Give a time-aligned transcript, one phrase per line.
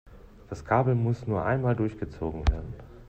[0.49, 2.73] Das Kabel muss nur einmal durchgezogen werden.